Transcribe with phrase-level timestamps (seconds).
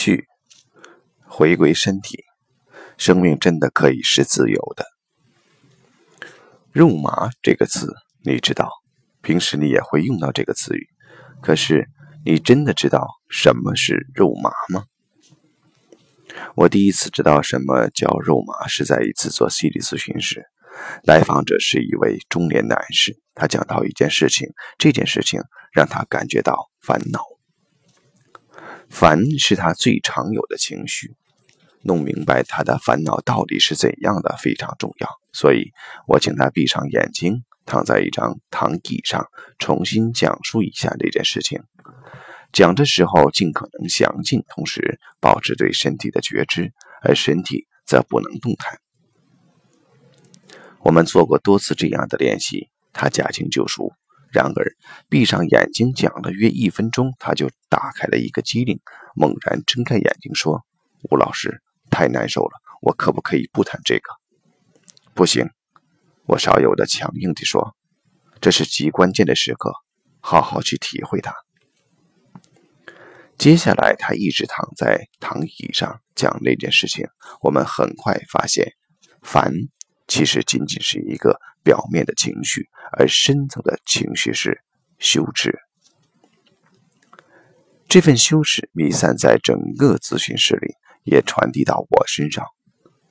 [0.00, 0.28] 去，
[1.24, 2.22] 回归身体，
[2.96, 4.86] 生命真的可以是自由的。
[6.70, 8.70] 肉麻这个词，你知道，
[9.22, 10.86] 平时你也会用到这个词语。
[11.42, 11.88] 可是，
[12.24, 14.84] 你真的知道什么是肉麻吗？
[16.54, 20.44] 我第一次知道什么叫肉麻，是在一次做心理咨询时，
[21.02, 24.46] 来访者是一位中年男士，他讲到一件事情，
[24.78, 25.40] 这件事情
[25.72, 27.37] 让他感觉到烦恼。
[28.90, 31.14] 烦是他最常有的情绪，
[31.82, 35.08] 弄明白他的烦恼到底是怎样的非常重要。
[35.32, 35.72] 所以
[36.06, 39.26] 我请他闭上眼睛，躺在一张躺椅上，
[39.58, 41.60] 重新讲述一下这件事情。
[42.50, 48.78] 讲的时候尽可能详尽，同时保持对身体的觉知，而身体则不能动弹。
[50.80, 53.92] 我们做过多次这样的练习，他驾轻就熟。
[54.32, 54.76] 然而，
[55.08, 58.80] 闭上眼睛讲了约一分钟，他就打开了一个机灵，
[59.14, 60.64] 猛然睁开眼睛说
[61.10, 64.10] ：“吴老师，太难受了，我可不可以不谈这个
[65.14, 65.48] ？”“不行。”
[66.26, 67.74] 我少有的强硬地说
[68.38, 69.72] ：“这是极关键的时刻，
[70.20, 71.34] 好好去体会它。”
[73.38, 77.06] 接下来，他一直躺在躺椅上讲那件事情。
[77.40, 78.72] 我们很快发现，
[79.22, 79.52] 烦
[80.06, 82.70] 其实仅仅是一个表面的情绪。
[82.96, 84.62] 而深层的情绪是
[84.98, 85.58] 羞耻，
[87.86, 90.72] 这份羞耻弥散在整个咨询室里，
[91.04, 92.46] 也传递到我身上。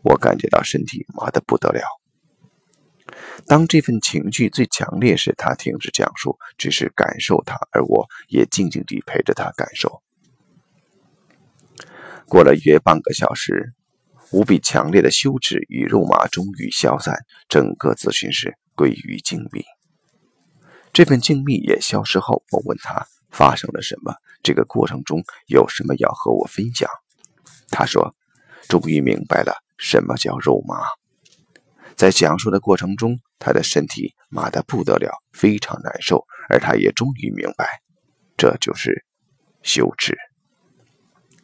[0.02, 1.84] 我感觉到身体麻得不得了。
[3.46, 10.02] 当这份情绪最强烈时，他停止讲述，只是感受它，而我也静静地陪着他感受。
[12.28, 13.74] 过了约半个小时，
[14.32, 17.16] 无比强烈的羞耻与肉麻终于消散，
[17.50, 18.58] 整个咨询室。
[18.76, 19.66] 归于静谧，
[20.94, 26.88] 这份静谧也消失后，我问他发生了什么，这个过程中有什么要和我分享。
[27.72, 28.16] 他说
[28.70, 30.78] ：“终于明白了什么叫肉麻。”
[31.98, 37.82] 在讲述的过程中，他的身体麻得不得了，非常难受，而他也终于明白，
[38.38, 39.04] 这就是
[39.64, 40.16] 羞耻。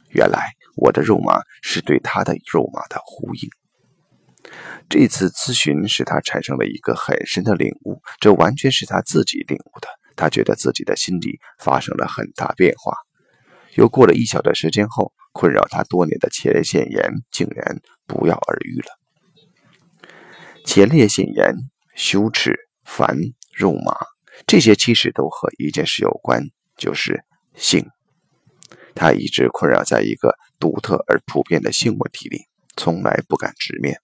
[0.09, 3.50] 原来我的肉麻是对他的肉麻的呼应。
[4.89, 9.88] 这次咨询使他产生了一个很深的领悟，这完全是他自己领悟的。
[10.16, 12.95] 他觉得自己的心理发生了很大变化。
[13.75, 18.85] 又过了一小段时间后，困扰他多年的前列腺炎竟然不药而愈了。
[20.66, 21.55] 前列腺炎、
[21.95, 22.53] 羞耻、
[22.84, 23.17] 烦、
[23.55, 23.95] 肉麻，
[24.45, 26.44] 这些其实都和一件事有关，
[26.78, 27.23] 就是
[27.55, 27.84] 性。
[28.95, 32.41] 他一直困扰在一个独特而普遍的性问题里，
[32.77, 33.99] 从来不敢直面。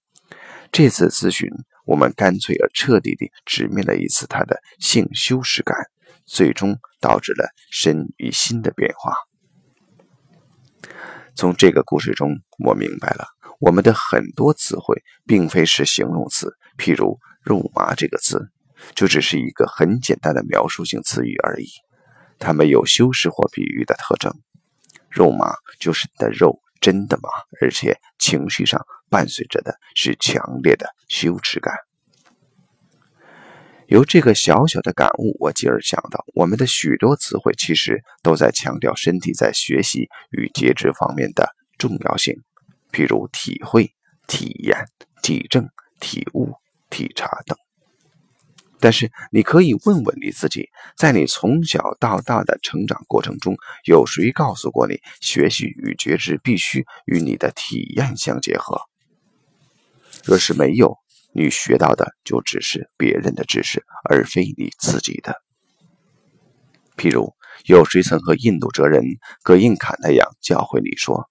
[0.72, 1.50] 这次咨询，
[1.85, 5.75] 我们干脆而彻底地直面了一次他的性羞耻感，
[6.25, 9.13] 最终导致了身与心的变化。
[11.35, 12.35] 从这个故事中，
[12.66, 13.25] 我明白了，
[13.59, 18.50] 我们的很多词汇并非是形容词，譬如“肉麻”这个词，
[18.94, 21.67] 就只是一个很简单的描述性词语而已，
[22.38, 24.33] 它没有修饰或比喻的特征。
[25.09, 26.59] 肉麻就是你的肉。
[26.81, 27.28] 真的麻？
[27.59, 31.75] 而且情绪上伴随着的是强烈的羞耻感。
[33.88, 42.34] 由这个小小的感悟，我继而想到，我们的许多词汇其实都在强调身体在学习与节制方面的重要性，
[42.94, 43.94] 譬如体会、
[44.25, 44.86] 体验、
[45.22, 45.68] 体证、
[46.00, 46.53] 体悟、
[46.90, 47.58] 体察等。
[48.79, 58.81] 但是，你可以问问你自己，在你从小到大的成长过程中，有谁告诉过你，学习与觉知必须与你的体验相结合？
[60.23, 60.97] 若是没有，
[61.34, 65.35] 你学到的就只是别人的知识，而非你自己的。
[66.95, 67.34] 譬如，
[67.66, 69.03] 有谁曾和印度哲人
[69.44, 71.29] 葛印卡那样教诲你说，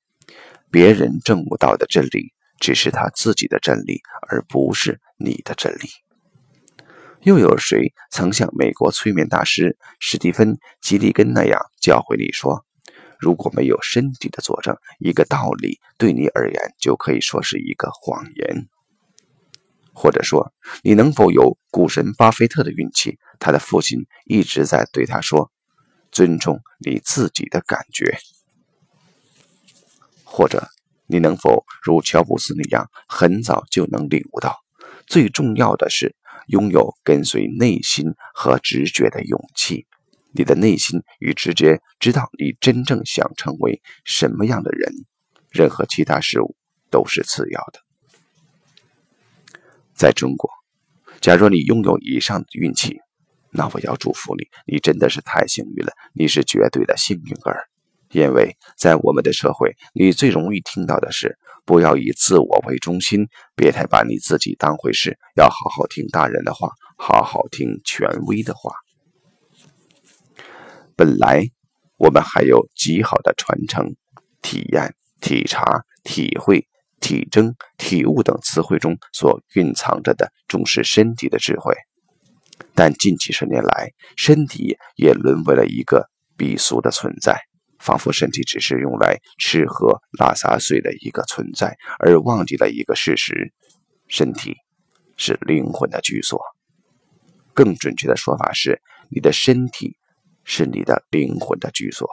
[0.70, 5.88] 别人证悟到的真理，只是他自己的真理，而不是你的真理？
[7.22, 12.64] 又有谁曾像美国催眠大师史蒂芬·吉利根那样教诲你说
[13.18, 18.68] ：“如果没有身体的佐证，一个道理对你而言就可以说是一个谎言？”
[19.92, 23.18] 或者说，你能否有股神巴菲特的运气？
[23.40, 25.50] 他的父亲一直在对他说
[26.12, 28.16] ：“尊重你自己的感觉。”
[30.22, 30.68] 或者，
[31.08, 34.60] 你能否如乔布斯那样，很早就能领悟到，
[35.08, 36.14] 最重要的是？
[36.48, 39.86] 拥有跟随内心和直觉的勇气，
[40.32, 44.92] 你的内心与直觉知道你真正想成为什么样的人，
[45.50, 46.56] 任何其他事物
[46.90, 47.80] 都是次要的。
[49.94, 50.50] 在中国，
[51.20, 52.98] 假如你拥有以上的运气，
[53.50, 57.68] 那我要祝福你，你真的是太幸运了，你是绝对的幸运儿。
[58.10, 61.36] 因为在我们的社会，你最容易听到的是
[61.68, 68.72] “不要以自我为中心，别太把你自己当回事，要好好听大人的话，好好听权威的话。”
[70.96, 71.44] 本来
[71.98, 73.94] 我们还有极好的传承、
[74.40, 76.66] 体验、体察、体会、
[77.00, 81.74] 体征、体悟等词汇中所蕴藏着的重视身体的智慧，
[82.74, 87.38] 但近几十年来，身体也沦为了一个鄙俗的存在。
[87.78, 93.52] 仿佛身体只是用来吃喝拉撒睡的一个存在，而忘记了一个事实：
[94.08, 94.56] 身体
[95.16, 96.40] 是灵魂的居所。
[97.54, 98.80] 更准确的说法是，
[99.10, 99.96] 你的身体
[100.44, 102.08] 是你的灵魂的居所。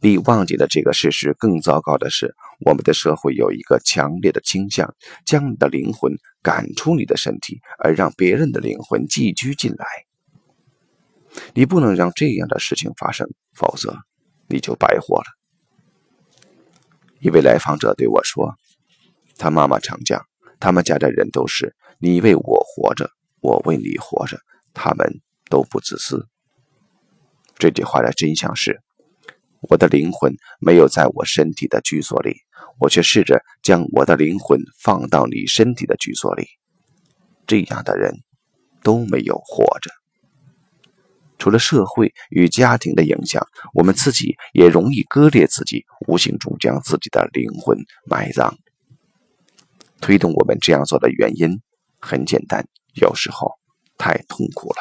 [0.00, 2.34] 你忘记了这个事实，更糟糕的是，
[2.64, 4.94] 我们的社会有一个强烈的倾向，
[5.26, 6.12] 将你的灵魂
[6.42, 9.86] 赶出你的身体，而让别人的灵魂寄居进来。
[11.54, 13.96] 你不能让这样的事情发生，否则
[14.48, 15.24] 你就白活了。
[17.20, 18.54] 一位来访者对我说
[19.36, 20.24] ：“他妈妈常讲，
[20.60, 24.38] 他们家的人都是你为我活着，我为你活着，
[24.72, 26.26] 他们都不自私。”
[27.58, 28.80] 这句话的真相是，
[29.62, 32.36] 我的灵魂没有在我身体的居所里，
[32.78, 36.46] 我却试着将我的灵魂放到你身体的居所里。
[37.48, 38.14] 这样的人
[38.82, 39.90] 都没有活着。
[41.38, 48.56] 除了社会与家庭的影响，我们自己也容易割裂自己，无形中将自己的灵魂埋葬。
[50.00, 51.60] 推动我们这样做的原因
[51.98, 53.52] 很简单，有时候
[53.96, 54.76] 太痛苦了。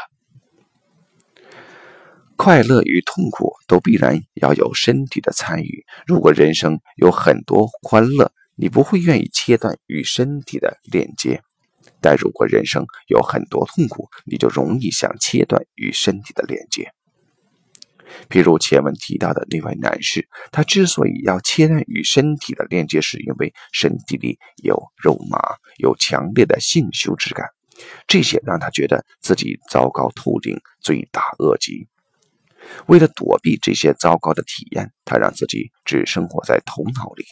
[2.36, 5.83] 快乐与痛苦都必然要有身体的参与。
[6.06, 11.42] 如果人生有很多欢乐，你不会愿意切断与身体的链接。
[12.02, 16.92] 但如果人生有很多痛苦，你就容易想切断与身体的连接。
[18.30, 25.40] 譬如前文提到的那位男士，他之所以要切断与身体的连接，是因为身体里有肉麻，
[25.78, 27.48] 有强烈的性羞耻感，
[28.08, 31.88] 这些让他觉得自己糟糕透顶，罪大恶极。
[32.86, 37.26] 为了躲避这些糟糕的体验，他让自己只生活在头脑里。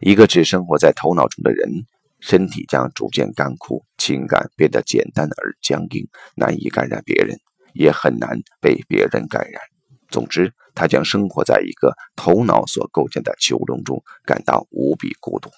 [0.00, 1.86] 一个只生活在头脑中的人。
[2.26, 7.38] 身体将逐渐干枯，情感变得简单而僵硬，难以感染别人，
[7.72, 9.62] 也很难被别人感染。
[10.08, 15.50] 总之，他将生活在一个头脑所构建的囚笼中，感到无比孤独。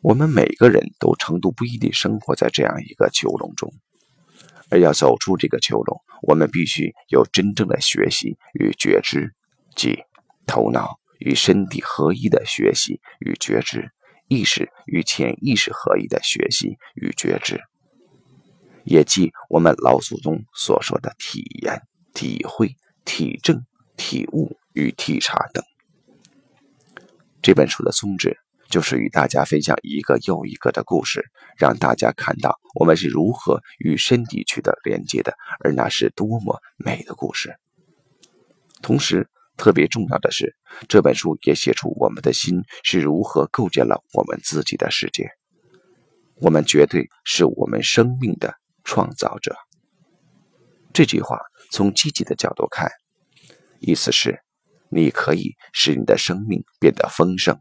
[0.00, 3.70] 我们每个人都程度不一地生活在这样一个囚笼中，
[4.70, 9.34] 而要走出这个囚笼，我们必须有真正的学习与觉知，
[9.76, 9.98] 即
[10.46, 13.90] 头脑与身体合一的学习与觉知。
[14.28, 17.60] 意识与潜意识合一的学习与觉知，
[18.84, 21.82] 也即我们老祖宗所说的体验、
[22.12, 23.64] 体会、体证、
[23.96, 25.64] 体悟与体察等。
[27.40, 28.36] 这本书的宗旨
[28.68, 31.24] 就是与大家分享一个又一个的故事，
[31.56, 35.32] 让大家看到我们是如何与身体取得连接的，
[35.64, 37.56] 而那是多么美的故事。
[38.82, 39.28] 同时，
[39.58, 40.56] 特别重要的是，
[40.88, 45.28] 这本书也写出我们的心是如何构建了我们自己的世界。
[46.36, 49.56] 我们绝对是我们生命的创造者。
[50.92, 51.38] 这句话
[51.72, 52.88] 从积极的角度看，
[53.80, 54.40] 意思是
[54.88, 57.60] 你可以使你的生命变得丰盛。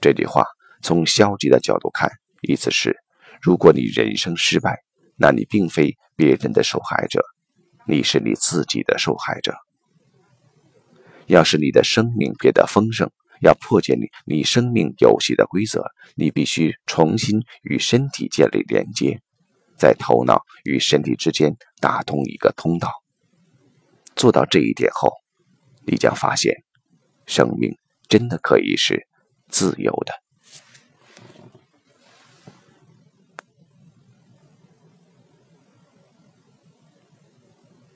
[0.00, 0.44] 这句话
[0.82, 2.96] 从消极的角度看，意思是
[3.42, 4.82] 如果你人生失败，
[5.16, 7.22] 那你并非别人的受害者，
[7.86, 9.54] 你是你自己的受害者。
[11.30, 13.08] 要使你的生命变得丰盛，
[13.40, 15.84] 要破解你你生命游戏的规则，
[16.16, 19.20] 你必须重新与身体建立连接，
[19.78, 22.90] 在头脑与身体之间打通一个通道。
[24.16, 25.12] 做到这一点后，
[25.86, 26.64] 你将发现，
[27.26, 27.76] 生命
[28.08, 29.06] 真的可以是
[29.48, 30.12] 自由的。